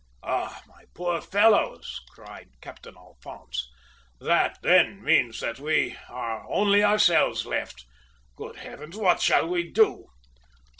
[0.23, 3.69] "Ah, my poor fellows!" cried Captain Alphonse.
[4.19, 5.53] "That, then, means there
[6.09, 7.85] are only ourselves left.
[8.35, 8.97] Good heavens!
[8.97, 10.07] What shall we do?"